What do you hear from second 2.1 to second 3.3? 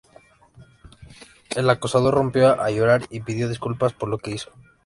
rompió a llorar y